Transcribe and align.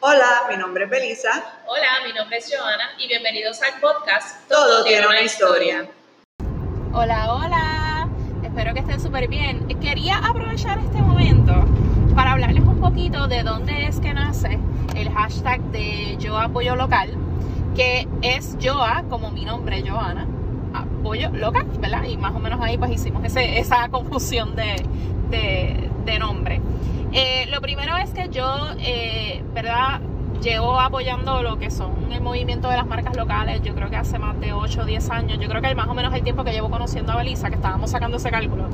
Hola, 0.00 0.44
mi 0.48 0.56
nombre 0.56 0.84
es 0.84 0.90
Belisa. 0.90 1.44
Hola, 1.66 1.88
mi 2.06 2.12
nombre 2.12 2.38
es 2.38 2.48
Joana 2.48 2.90
y 2.98 3.08
bienvenidos 3.08 3.60
al 3.62 3.80
podcast 3.80 4.48
Todo 4.48 4.84
tiene 4.84 5.04
una 5.08 5.22
historia. 5.22 5.88
Hola, 6.92 7.34
hola. 7.34 8.08
Espero 8.44 8.74
que 8.74 8.80
estén 8.80 9.00
súper 9.00 9.26
bien. 9.26 9.66
Quería 9.80 10.18
aprovechar 10.18 10.78
este 10.78 11.02
momento 11.02 11.52
para 12.14 12.30
hablarles 12.30 12.62
un 12.62 12.80
poquito 12.80 13.26
de 13.26 13.42
dónde 13.42 13.86
es 13.86 13.98
que 13.98 14.14
nace 14.14 14.60
el 14.94 15.10
hashtag 15.12 15.60
de 15.72 16.16
Yo 16.20 16.38
Apoyo 16.38 16.76
Local, 16.76 17.10
que 17.74 18.06
es 18.22 18.56
Joa, 18.62 19.02
como 19.10 19.32
mi 19.32 19.44
nombre, 19.44 19.82
Joana, 19.84 20.28
apoyo 20.74 21.30
local, 21.30 21.66
¿verdad? 21.80 22.04
Y 22.04 22.16
más 22.16 22.36
o 22.36 22.38
menos 22.38 22.60
ahí 22.60 22.78
pues 22.78 22.92
hicimos 22.92 23.24
ese, 23.24 23.58
esa 23.58 23.88
confusión 23.88 24.54
de, 24.54 24.80
de, 25.28 25.90
de 26.04 26.18
nombre. 26.20 26.60
Eh, 27.12 27.46
lo 27.50 27.60
primero 27.60 27.96
es 27.96 28.10
que 28.10 28.28
yo, 28.28 28.68
eh, 28.78 29.42
¿verdad? 29.54 30.00
Llevo 30.42 30.78
apoyando 30.78 31.42
lo 31.42 31.58
que 31.58 31.70
son 31.70 32.12
el 32.12 32.20
movimiento 32.20 32.68
de 32.68 32.76
las 32.76 32.86
marcas 32.86 33.16
locales, 33.16 33.60
yo 33.62 33.74
creo 33.74 33.90
que 33.90 33.96
hace 33.96 34.18
más 34.18 34.38
de 34.40 34.52
8 34.52 34.82
o 34.82 34.84
10 34.84 35.10
años, 35.10 35.38
yo 35.40 35.48
creo 35.48 35.60
que 35.60 35.74
más 35.74 35.88
o 35.88 35.94
menos 35.94 36.14
el 36.14 36.22
tiempo 36.22 36.44
que 36.44 36.52
llevo 36.52 36.70
conociendo 36.70 37.12
a 37.12 37.16
Belisa, 37.16 37.48
que 37.48 37.56
estábamos 37.56 37.90
sacando 37.90 38.18
ese 38.18 38.30
cálculo. 38.30 38.64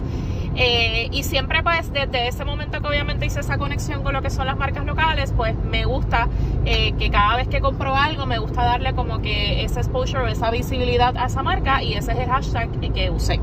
Eh, 0.56 1.08
y 1.10 1.24
siempre 1.24 1.62
pues 1.62 1.92
desde 1.92 2.28
ese 2.28 2.44
momento 2.44 2.80
que 2.80 2.86
obviamente 2.86 3.26
hice 3.26 3.40
esa 3.40 3.58
conexión 3.58 4.02
con 4.02 4.12
lo 4.12 4.22
que 4.22 4.30
son 4.30 4.46
las 4.46 4.56
marcas 4.56 4.84
locales, 4.84 5.32
pues 5.36 5.56
me 5.56 5.84
gusta 5.84 6.28
que 6.64 7.10
cada 7.10 7.36
vez 7.36 7.48
que 7.48 7.60
compro 7.60 7.94
algo 7.94 8.24
me 8.24 8.38
gusta 8.38 8.64
darle 8.64 8.94
como 8.94 9.20
que 9.20 9.64
ese 9.64 9.80
exposure, 9.80 10.30
esa 10.30 10.50
visibilidad 10.50 11.16
a 11.16 11.26
esa 11.26 11.42
marca 11.42 11.82
y 11.82 11.94
ese 11.94 12.12
es 12.12 12.18
el 12.18 12.28
hashtag 12.28 12.70
que 12.92 13.10
usé. 13.10 13.40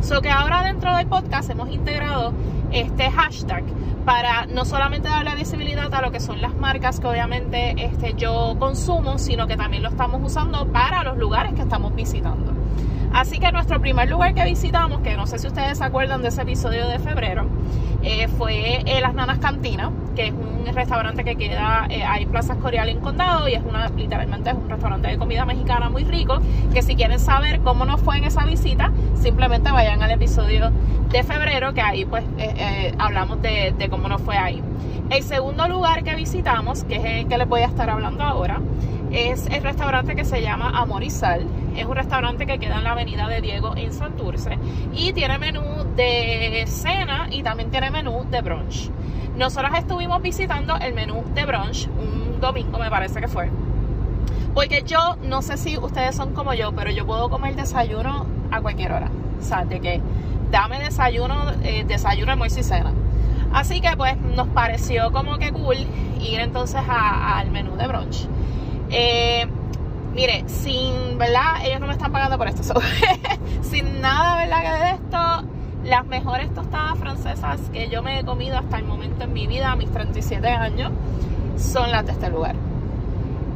So 0.00 0.20
que 0.20 0.30
ahora 0.30 0.62
dentro 0.62 0.94
del 0.96 1.06
podcast 1.06 1.50
hemos 1.50 1.70
integrado 1.70 2.32
este 2.72 3.10
hashtag 3.10 3.64
para 4.04 4.46
no 4.46 4.64
solamente 4.64 5.08
darle 5.08 5.34
visibilidad 5.34 5.92
a 5.92 6.00
lo 6.00 6.10
que 6.10 6.20
son 6.20 6.40
las 6.40 6.54
marcas 6.54 7.00
que 7.00 7.06
obviamente 7.06 7.74
este, 7.76 8.14
yo 8.14 8.56
consumo, 8.58 9.18
sino 9.18 9.46
que 9.46 9.56
también 9.56 9.82
lo 9.82 9.90
estamos 9.90 10.20
usando 10.22 10.66
para 10.66 11.04
los 11.04 11.18
lugares 11.18 11.52
que 11.54 11.62
estamos 11.62 11.94
visitando. 11.94 12.59
Así 13.12 13.38
que 13.38 13.50
nuestro 13.50 13.80
primer 13.80 14.08
lugar 14.08 14.34
que 14.34 14.44
visitamos, 14.44 15.00
que 15.00 15.16
no 15.16 15.26
sé 15.26 15.38
si 15.38 15.48
ustedes 15.48 15.78
se 15.78 15.84
acuerdan 15.84 16.22
de 16.22 16.28
ese 16.28 16.42
episodio 16.42 16.86
de 16.88 16.98
febrero, 16.98 17.46
eh, 18.02 18.28
fue 18.28 18.82
eh, 18.86 19.00
Las 19.00 19.14
Nanas 19.14 19.38
Cantina, 19.38 19.90
que 20.14 20.28
es 20.28 20.32
un 20.32 20.64
restaurante 20.74 21.24
que 21.24 21.36
queda 21.36 21.86
eh, 21.90 22.04
ahí 22.04 22.22
en 22.22 22.30
Plaza 22.30 22.54
Escorial 22.54 22.88
en 22.88 23.00
Condado 23.00 23.48
y 23.48 23.54
es 23.54 23.62
una, 23.62 23.88
literalmente 23.88 24.50
es 24.50 24.56
un 24.56 24.70
restaurante 24.70 25.08
de 25.08 25.18
comida 25.18 25.44
mexicana 25.44 25.90
muy 25.90 26.04
rico, 26.04 26.38
que 26.72 26.82
si 26.82 26.94
quieren 26.94 27.18
saber 27.18 27.60
cómo 27.60 27.84
nos 27.84 28.00
fue 28.00 28.16
en 28.16 28.24
esa 28.24 28.44
visita, 28.44 28.92
simplemente 29.20 29.70
vayan 29.72 30.02
al 30.02 30.12
episodio 30.12 30.70
de 31.10 31.22
febrero, 31.24 31.74
que 31.74 31.80
ahí 31.80 32.04
pues 32.04 32.24
hablamos 32.98 33.42
de, 33.42 33.74
de 33.76 33.88
cómo 33.90 34.08
nos 34.08 34.22
fue 34.22 34.38
ahí. 34.38 34.62
El 35.10 35.24
segundo 35.24 35.66
lugar 35.66 36.04
que 36.04 36.14
visitamos, 36.14 36.84
que 36.84 36.96
es 36.96 37.04
el 37.04 37.28
que 37.28 37.36
les 37.36 37.48
voy 37.48 37.62
a 37.62 37.66
estar 37.66 37.90
hablando 37.90 38.22
ahora, 38.22 38.60
es 39.12 39.46
el 39.46 39.62
restaurante 39.62 40.14
que 40.14 40.24
se 40.24 40.42
llama 40.42 40.70
Amor 40.78 41.02
y 41.02 41.10
Sal. 41.10 41.46
Es 41.76 41.84
un 41.84 41.96
restaurante 41.96 42.46
que 42.46 42.58
queda 42.58 42.78
en 42.78 42.84
la 42.84 42.92
avenida 42.92 43.28
de 43.28 43.40
Diego 43.40 43.76
en 43.76 43.92
Santurce 43.92 44.58
y 44.92 45.12
tiene 45.12 45.38
menú 45.38 45.62
de 45.96 46.64
cena 46.66 47.28
y 47.30 47.42
también 47.42 47.70
tiene 47.70 47.90
menú 47.90 48.24
de 48.30 48.40
brunch. 48.40 48.90
Nosotros 49.36 49.72
estuvimos 49.76 50.20
visitando 50.22 50.76
el 50.76 50.92
menú 50.92 51.24
de 51.34 51.44
brunch 51.44 51.88
un 51.88 52.40
domingo, 52.40 52.78
me 52.78 52.90
parece 52.90 53.20
que 53.20 53.28
fue. 53.28 53.48
Porque 54.54 54.82
yo 54.84 55.16
no 55.22 55.42
sé 55.42 55.56
si 55.56 55.78
ustedes 55.78 56.16
son 56.16 56.34
como 56.34 56.54
yo, 56.54 56.72
pero 56.72 56.90
yo 56.90 57.06
puedo 57.06 57.30
comer 57.30 57.54
desayuno 57.54 58.26
a 58.50 58.60
cualquier 58.60 58.92
hora. 58.92 59.10
O 59.38 59.42
sea, 59.42 59.64
de 59.64 59.80
que 59.80 60.00
dame 60.50 60.80
desayuno, 60.80 61.52
eh, 61.62 61.84
desayuno, 61.86 62.32
almuerzo 62.32 62.60
y 62.60 62.64
cena. 62.64 62.92
Así 63.52 63.80
que 63.80 63.96
pues 63.96 64.16
nos 64.16 64.48
pareció 64.48 65.10
como 65.12 65.38
que 65.38 65.52
cool 65.52 65.76
ir 66.20 66.40
entonces 66.40 66.80
al 66.88 67.50
menú 67.50 67.76
de 67.76 67.86
brunch. 67.86 68.28
Eh, 68.90 69.46
mire, 70.14 70.44
sin, 70.48 71.18
¿verdad? 71.18 71.64
Ellos 71.64 71.80
no 71.80 71.86
me 71.86 71.92
están 71.92 72.12
pagando 72.12 72.38
por 72.38 72.48
esto. 72.48 72.62
sin 73.62 74.00
nada, 74.00 74.36
¿verdad? 74.36 74.62
Que 74.62 74.84
de 74.84 74.90
esto, 74.90 75.48
las 75.84 76.06
mejores 76.06 76.52
tostadas 76.54 76.98
francesas 76.98 77.60
que 77.72 77.88
yo 77.88 78.02
me 78.02 78.20
he 78.20 78.24
comido 78.24 78.58
hasta 78.58 78.78
el 78.78 78.84
momento 78.84 79.24
en 79.24 79.32
mi 79.32 79.46
vida, 79.46 79.72
a 79.72 79.76
mis 79.76 79.90
37 79.90 80.46
años, 80.48 80.92
son 81.56 81.90
las 81.90 82.06
de 82.06 82.12
este 82.12 82.30
lugar. 82.30 82.56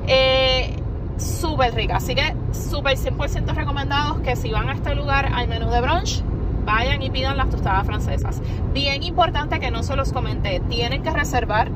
Eh, 0.07 0.77
súper 1.17 1.75
rica, 1.75 1.97
así 1.97 2.15
que 2.15 2.35
súper 2.53 2.97
100% 2.97 3.55
recomendados 3.55 4.21
que 4.21 4.37
si 4.37 4.51
van 4.51 4.69
a 4.69 4.75
este 4.75 4.95
lugar 4.95 5.31
al 5.33 5.49
menú 5.49 5.71
de 5.71 5.81
brunch, 5.81 6.23
vayan 6.65 7.03
y 7.03 7.11
pidan 7.11 7.37
las 7.37 7.51
tostadas 7.51 7.87
francesas. 7.87 8.41
Bien 8.73 9.03
importante 9.03 9.61
que 9.61 9.71
no 9.71 9.83
se 9.83 9.97
los 9.97 10.13
comenté, 10.13 10.61
tienen 10.69 11.03
que 11.03 11.11
reservar 11.11 11.71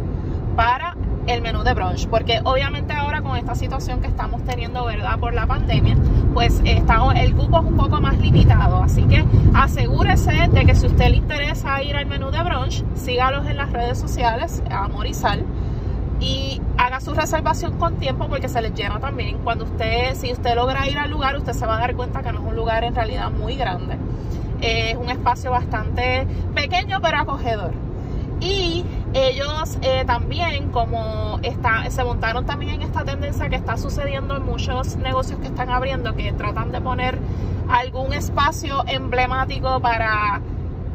para 0.57 0.97
el 1.29 1.43
menú 1.43 1.63
de 1.63 1.75
brunch, 1.75 2.09
porque 2.09 2.41
obviamente 2.45 2.93
ahora 2.93 3.21
con 3.21 3.37
esta 3.37 3.55
situación 3.55 4.01
que 4.01 4.07
estamos 4.07 4.43
teniendo, 4.45 4.85
¿verdad? 4.85 5.19
Por 5.19 5.35
la 5.35 5.47
pandemia, 5.47 5.97
pues 6.33 6.61
está, 6.65 7.01
el 7.17 7.35
cupo 7.35 7.61
es 7.61 7.65
un 7.67 7.77
poco 7.77 8.01
más 8.01 8.19
limitado, 8.19 8.83
así 8.83 9.03
que 9.05 9.25
asegúrese 9.55 10.49
de 10.49 10.65
que 10.65 10.75
si 10.75 10.87
usted 10.87 11.11
le 11.11 11.17
interesa 11.17 11.83
ir 11.83 11.97
al 11.97 12.07
menú 12.07 12.31
de 12.31 12.43
brunch, 12.43 12.83
sígalos 12.95 13.47
en 13.47 13.59
las 13.59 13.71
redes 13.71 13.99
sociales, 13.99 14.63
Amor 14.71 15.07
y 15.07 15.15
Sal, 15.15 15.45
y 16.21 16.61
haga 16.77 17.01
su 17.01 17.15
reservación 17.15 17.79
con 17.79 17.97
tiempo 17.97 18.27
porque 18.29 18.49
se 18.49 18.61
les 18.61 18.75
llena 18.75 18.99
también. 18.99 19.39
Cuando 19.45 19.65
usted, 19.65 20.15
si 20.15 20.33
usted 20.33 20.55
logra 20.57 20.89
ir 20.89 20.99
al 20.99 21.11
lugar, 21.11 21.37
usted 21.37 21.53
se 21.53 21.67
va 21.67 21.77
a 21.77 21.81
dar 21.81 21.95
cuenta 21.95 22.23
que 22.23 22.33
no 22.33 22.41
es 22.41 22.47
un 22.47 22.57
lugar 22.57 22.85
en 22.85 22.95
realidad 22.95 23.31
muy 23.31 23.55
grande. 23.55 23.97
Es 24.61 24.97
un 24.97 25.09
espacio 25.09 25.51
bastante 25.51 26.27
pequeño 26.55 26.99
pero 27.01 27.19
acogedor. 27.19 27.88
Y 28.41 28.85
ellos 29.15 29.79
eh, 29.83 30.05
también, 30.07 30.71
como 30.71 31.41
está, 31.43 31.91
se 31.91 32.05
montaron 32.05 32.47
también 32.47 32.75
en 32.75 32.83
esta 32.83 33.05
tendencia 33.05 33.49
que 33.49 33.57
está 33.57 33.77
sucediendo 33.77 34.37
en 34.37 34.45
muchos 34.45 34.97
negocios 34.97 35.41
que 35.41 35.47
están 35.47 35.71
abriendo, 35.71 36.15
que 36.15 36.33
tratan 36.33 36.71
de 36.71 36.81
poner 36.81 37.19
algún 37.69 38.13
espacio 38.13 38.85
emblemático 38.87 39.81
para 39.81 40.41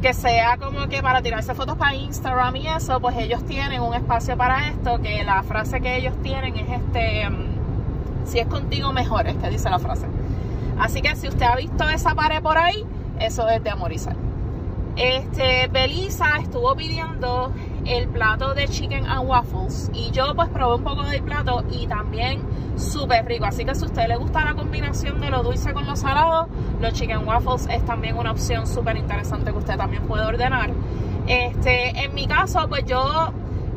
que 0.02 0.14
sea 0.14 0.58
como 0.58 0.88
que 0.90 1.02
para 1.02 1.22
tirarse 1.22 1.54
fotos 1.54 1.78
para 1.78 1.96
Instagram 1.96 2.58
y 2.58 2.68
eso, 2.68 3.00
pues 3.00 3.16
ellos 3.18 3.44
tienen 3.46 3.82
un 3.82 3.94
espacio 3.94 4.36
para 4.36 4.68
esto, 4.68 5.00
que 5.02 5.24
la 5.24 5.44
frase 5.44 5.80
que 5.80 5.96
ellos 5.96 6.14
tienen 6.22 6.58
es 6.58 6.70
este, 6.70 7.30
mm, 7.30 8.26
si 8.26 8.40
es 8.40 8.48
contigo 8.48 8.92
mejor, 8.92 9.28
es 9.28 9.36
que 9.38 9.50
dice 9.50 9.70
la 9.70 9.80
frase. 9.80 10.06
Así 10.78 11.02
que 11.02 11.16
si 11.16 11.30
usted 11.30 11.46
ha 11.46 11.56
visto 11.56 11.88
esa 11.88 12.16
pared 12.16 12.42
por 12.42 12.58
ahí, 12.58 12.84
eso 13.20 13.48
es 13.48 13.64
de 13.64 13.70
amorizar. 13.70 14.16
Este, 14.96 15.68
Belisa 15.72 16.38
estuvo 16.38 16.76
pidiendo 16.76 17.52
el 17.86 18.08
plato 18.10 18.54
de 18.54 18.68
chicken 18.68 19.06
and 19.08 19.28
waffles 19.28 19.90
y 19.94 20.12
yo 20.12 20.36
pues 20.36 20.50
probé 20.50 20.76
un 20.76 20.84
poco 20.84 21.04
del 21.04 21.24
plato 21.24 21.64
y 21.72 21.88
también 21.88 22.42
súper 22.78 23.26
rico. 23.26 23.46
Así 23.46 23.66
que 23.66 23.74
si 23.74 23.84
a 23.84 23.88
usted 23.88 24.08
le 24.08 24.18
gusta 24.18 24.46
la 24.46 24.54
combinación 24.54 25.20
de 25.20 25.30
lo 25.30 25.42
dulce 25.42 25.74
con 25.74 25.88
lo 25.88 25.96
salado, 25.96 26.48
los 26.80 26.94
chicken 26.94 27.28
waffles 27.28 27.68
es 27.72 27.84
también 27.86 28.18
una 28.18 28.32
opción 28.32 28.68
súper 28.68 28.98
interesante 28.98 29.52
que 29.52 29.58
usted 29.58 29.78
también 29.78 30.04
puede 30.04 30.26
ordenar. 30.26 30.72
Este, 31.28 32.04
en 32.04 32.14
mi 32.14 32.28
caso, 32.28 32.68
pues 32.70 32.86
yo, 32.86 33.32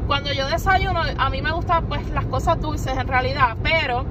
cuando 0.06 0.33
yo 0.33 0.47
desayuno, 0.48 1.03
a 1.16 1.31
mí 1.31 1.41
me 1.41 1.53
gustan 1.53 1.87
pues 1.87 2.09
las 2.10 2.27
cosas 2.27 2.60
dulces 2.60 2.97
en 2.97 3.09
realidad, 3.09 3.56
pero 3.62 4.04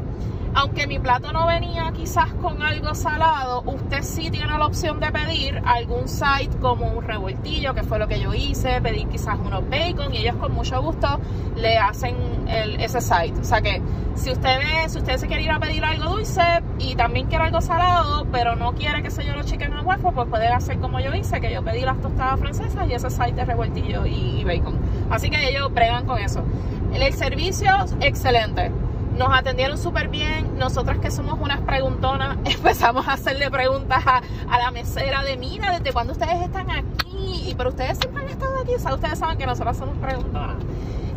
aunque 0.56 0.88
mi 0.88 1.00
plato 1.00 1.34
no 1.34 1.46
venía 1.46 1.92
quizás 1.94 2.34
con 2.36 2.64
algo 2.64 2.96
salado, 2.96 3.62
usted 3.66 4.02
sí 4.02 4.32
tiene 4.32 4.58
la 4.58 4.66
opción 4.66 5.02
de 5.02 5.12
pedir 5.12 5.62
algún 5.66 6.08
site 6.08 6.58
como 6.62 6.88
un 6.88 7.04
revueltillo, 7.04 7.74
que 7.74 7.84
fue 7.84 8.00
lo 8.00 8.08
que 8.08 8.22
yo 8.22 8.34
hice, 8.34 8.80
pedí 8.82 9.04
quizás 9.06 9.38
unos 9.38 9.70
bacon 9.70 10.14
y 10.14 10.20
ellos 10.20 10.38
con 10.38 10.54
mucho 10.54 10.82
gusto 10.82 11.20
le 11.58 11.78
hacen 11.78 12.16
ese 12.48 13.02
site. 13.02 13.34
O 13.38 13.44
sea 13.44 13.60
que 13.60 13.82
si 14.16 14.32
usted 14.32 14.58
ve, 14.60 14.90
si 14.90 14.98
usted 14.98 15.18
se 15.18 15.28
quiere 15.28 15.44
ir 15.44 15.52
a 15.52 15.60
pedir 15.60 15.84
algo 15.84 16.12
dulce 16.12 16.42
y 16.80 16.96
también 16.96 17.28
quiere 17.28 17.44
algo 17.44 17.60
salado, 17.60 18.26
pero 18.32 18.56
no 18.56 18.74
quiere 18.76 19.04
que 19.04 19.12
se 19.12 19.26
yo 19.26 19.36
lo 19.36 19.44
chicken 19.44 19.74
al 19.74 19.86
huevo, 19.86 20.14
pues 20.14 20.30
puede 20.30 20.48
hacer 20.48 20.80
como 20.80 21.02
yo 21.02 21.14
hice, 21.14 21.42
que 21.42 21.52
yo 21.54 21.66
pedí 21.66 21.82
las 21.82 22.00
tostadas 22.00 22.40
francesas 22.40 22.88
y 22.88 22.94
ese 22.94 23.10
site 23.10 23.34
de 23.34 23.44
revueltillo 23.44 24.06
y 24.06 24.46
bacon. 24.46 24.80
Así 25.10 25.30
que 25.30 25.50
ellos 25.50 25.74
bregan 25.74 26.06
con 26.06 26.18
eso. 26.18 26.46
El 26.94 27.14
servicio, 27.14 27.72
excelente 28.00 28.72
nos 29.18 29.34
atendieron 29.34 29.78
súper 29.78 30.10
bien. 30.10 30.58
Nosotras 30.58 31.00
que 31.00 31.12
somos 31.12 31.40
unas 31.40 31.62
preguntonas, 31.62 32.38
empezamos 32.46 33.08
a 33.08 33.14
hacerle 33.14 33.50
preguntas 33.50 34.04
a, 34.06 34.22
la 34.58 34.72
mesera 34.72 35.24
de, 35.24 35.38
mira, 35.38 35.72
¿desde 35.72 35.94
cuándo 35.94 36.14
ustedes 36.14 36.42
están 36.42 36.70
aquí? 36.70 37.46
Y 37.50 37.56
pero 37.56 37.70
ustedes 37.70 37.98
siempre 37.98 38.24
han 38.24 38.30
estado 38.30 38.60
aquí, 38.62 38.74
ustedes 38.76 39.20
saben 39.20 39.38
que 39.38 39.46
nosotras 39.46 39.78
somos 39.78 39.98
preguntonas. 39.98 40.58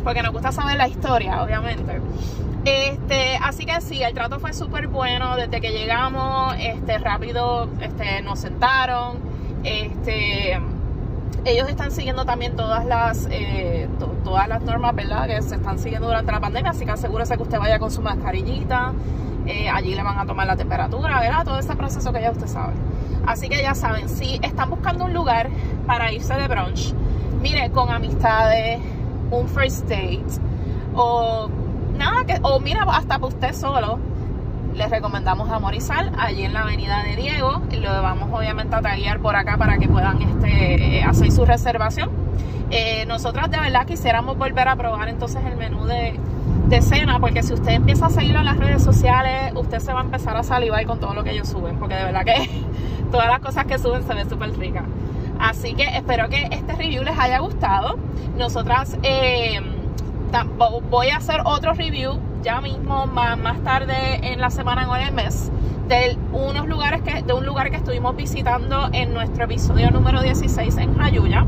Porque 0.03 0.23
nos 0.23 0.31
gusta 0.31 0.51
saber 0.51 0.77
la 0.77 0.87
historia, 0.87 1.43
obviamente. 1.43 1.99
Este, 2.65 3.37
así 3.41 3.65
que 3.65 3.81
sí, 3.81 4.01
el 4.01 4.13
trato 4.13 4.39
fue 4.39 4.53
súper 4.53 4.87
bueno. 4.87 5.35
Desde 5.35 5.59
que 5.59 5.71
llegamos, 5.71 6.55
este, 6.59 6.97
rápido, 6.99 7.69
este, 7.81 8.21
nos 8.21 8.39
sentaron. 8.39 9.17
Este, 9.63 10.57
ellos 11.51 11.69
están 11.69 11.91
siguiendo 11.91 12.25
también 12.25 12.55
todas 12.55 12.85
las 12.85 13.27
eh, 13.31 13.87
todas 14.23 14.47
las 14.47 14.61
normas 14.61 14.95
verdad 14.95 15.27
que 15.27 15.41
se 15.41 15.55
están 15.55 15.79
siguiendo 15.79 16.07
durante 16.07 16.31
la 16.31 16.39
pandemia 16.39 16.71
así 16.71 16.85
que 16.85 16.91
asegúrese 16.91 17.35
que 17.35 17.43
usted 17.43 17.59
vaya 17.59 17.79
con 17.79 17.91
su 17.91 18.01
mascarillita 18.01 18.93
eh, 19.45 19.69
allí 19.69 19.95
le 19.95 20.03
van 20.03 20.19
a 20.19 20.25
tomar 20.25 20.47
la 20.47 20.55
temperatura 20.55 21.19
verdad 21.19 21.43
todo 21.43 21.59
ese 21.59 21.75
proceso 21.75 22.11
que 22.13 22.21
ya 22.21 22.31
usted 22.31 22.47
sabe. 22.47 22.73
Así 23.25 23.49
que 23.49 23.61
ya 23.61 23.75
saben 23.75 24.09
si 24.09 24.39
están 24.41 24.69
buscando 24.69 25.05
un 25.05 25.13
lugar 25.13 25.49
para 25.85 26.11
irse 26.11 26.33
de 26.33 26.47
brunch 26.47 26.93
mire 27.41 27.69
con 27.71 27.89
amistades 27.89 28.79
un 29.31 29.47
first 29.47 29.87
date 29.87 30.25
o 30.93 31.49
nada, 31.97 32.25
que, 32.25 32.39
o 32.41 32.59
mira, 32.59 32.83
hasta 32.83 33.19
para 33.19 33.27
usted 33.27 33.53
solo, 33.53 33.99
les 34.79 34.89
recomendamos 34.89 35.51
a 35.51 35.59
Morizal, 35.59 36.09
allí 36.17 36.43
en 36.43 36.53
la 36.53 36.61
avenida 36.61 37.03
de 37.03 37.17
Diego. 37.17 37.61
Lo 37.81 38.01
vamos 38.01 38.29
obviamente 38.31 38.73
a 38.77 38.81
taguear 38.81 39.19
por 39.19 39.35
acá 39.35 39.57
para 39.57 39.77
que 39.77 39.89
puedan 39.89 40.21
este, 40.21 41.03
hacer 41.03 41.33
su 41.33 41.45
reservación. 41.45 42.09
Eh, 42.71 43.05
nosotras 43.05 43.51
de 43.51 43.59
verdad 43.59 43.85
quisiéramos 43.85 44.37
volver 44.37 44.69
a 44.69 44.77
probar 44.77 45.09
entonces 45.09 45.43
el 45.45 45.57
menú 45.57 45.83
de, 45.85 46.17
de 46.69 46.81
cena, 46.81 47.19
porque 47.19 47.43
si 47.43 47.53
usted 47.53 47.73
empieza 47.73 48.05
a 48.05 48.09
seguirlo 48.09 48.39
en 48.39 48.45
las 48.45 48.55
redes 48.55 48.81
sociales, 48.81 49.51
usted 49.53 49.79
se 49.79 49.91
va 49.91 49.99
a 49.99 50.03
empezar 50.03 50.37
a 50.37 50.43
salivar 50.43 50.85
con 50.85 50.97
todo 50.97 51.13
lo 51.13 51.25
que 51.25 51.31
ellos 51.31 51.49
suben, 51.49 51.75
porque 51.77 51.95
de 51.95 52.05
verdad 52.05 52.23
que 52.23 52.49
todas 53.11 53.27
las 53.27 53.39
cosas 53.41 53.65
que 53.65 53.77
suben 53.77 54.03
se 54.07 54.13
ven 54.13 54.29
súper 54.29 54.57
ricas. 54.57 54.85
Así 55.41 55.73
que 55.73 55.83
espero 55.83 56.29
que 56.29 56.47
este 56.51 56.73
review 56.73 57.03
les 57.03 57.19
haya 57.19 57.39
gustado. 57.39 57.97
Nosotras 58.37 58.97
eh, 59.03 59.59
voy 60.89 61.09
a 61.09 61.17
hacer 61.17 61.41
otro 61.43 61.73
review 61.73 62.28
ya 62.41 62.61
mismo, 62.61 63.07
más, 63.07 63.37
más 63.37 63.63
tarde 63.63 64.19
en 64.21 64.39
la 64.39 64.49
semana 64.49 64.89
o 64.89 64.95
en 64.95 65.07
el 65.07 65.13
mes, 65.13 65.51
de 65.87 66.17
unos 66.31 66.67
lugares 66.67 67.01
que, 67.01 67.23
de 67.23 67.33
un 67.33 67.45
lugar 67.45 67.69
que 67.71 67.77
estuvimos 67.77 68.15
visitando 68.15 68.89
en 68.93 69.13
nuestro 69.13 69.45
episodio 69.45 69.91
número 69.91 70.21
16 70.21 70.77
en 70.77 70.95
Jayuya, 70.95 71.45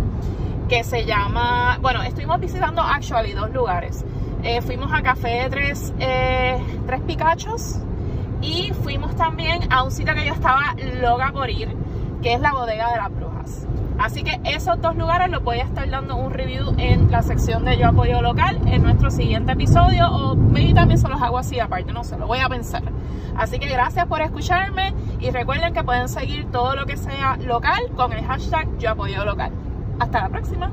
que 0.67 0.83
se 0.83 1.05
llama, 1.05 1.77
bueno, 1.81 2.01
estuvimos 2.01 2.39
visitando 2.39 2.81
actually 2.81 3.33
dos 3.33 3.51
lugares. 3.51 4.03
Eh, 4.43 4.61
fuimos 4.61 4.91
a 4.91 5.01
Café 5.03 5.47
Tres, 5.49 5.93
eh, 5.99 6.57
Tres 6.87 7.01
Picachos 7.01 7.77
y 8.41 8.71
fuimos 8.83 9.15
también 9.15 9.71
a 9.71 9.83
un 9.83 9.91
sitio 9.91 10.15
que 10.15 10.25
yo 10.25 10.33
estaba 10.33 10.75
loca 10.99 11.31
por 11.31 11.49
ir, 11.49 11.69
que 12.23 12.33
es 12.33 12.41
la 12.41 12.53
Bodega 12.53 12.91
de 12.91 12.99
Brujas. 13.09 13.20
Así 14.01 14.23
que 14.23 14.39
esos 14.45 14.81
dos 14.81 14.95
lugares 14.95 15.29
los 15.29 15.43
voy 15.43 15.59
a 15.59 15.63
estar 15.63 15.87
dando 15.87 16.15
un 16.15 16.33
review 16.33 16.73
en 16.79 17.11
la 17.11 17.21
sección 17.21 17.63
de 17.65 17.77
Yo 17.77 17.89
Apoyo 17.89 18.19
Local 18.23 18.59
en 18.65 18.81
nuestro 18.81 19.11
siguiente 19.11 19.51
episodio 19.51 20.07
o 20.09 20.35
maybe 20.35 20.73
también 20.73 20.97
se 20.97 21.07
los 21.07 21.21
hago 21.21 21.37
así 21.37 21.59
aparte, 21.59 21.93
no 21.93 22.03
sé, 22.03 22.17
lo 22.17 22.25
voy 22.25 22.39
a 22.39 22.49
pensar. 22.49 22.81
Así 23.37 23.59
que 23.59 23.69
gracias 23.69 24.07
por 24.07 24.21
escucharme 24.21 24.95
y 25.19 25.29
recuerden 25.29 25.75
que 25.75 25.83
pueden 25.83 26.09
seguir 26.09 26.49
todo 26.51 26.75
lo 26.75 26.87
que 26.87 26.97
sea 26.97 27.37
local 27.37 27.79
con 27.95 28.11
el 28.11 28.25
hashtag 28.25 28.75
Yo 28.79 28.89
Apoyo 28.89 29.23
Local. 29.23 29.51
Hasta 29.99 30.21
la 30.21 30.29
próxima. 30.29 30.71